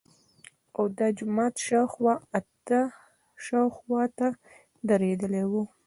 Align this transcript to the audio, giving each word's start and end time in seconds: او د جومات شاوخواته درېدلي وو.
او 0.77 0.83
د 0.97 0.99
جومات 1.17 1.53
شاوخواته 3.45 4.27
درېدلي 4.89 5.43
وو. 5.51 5.63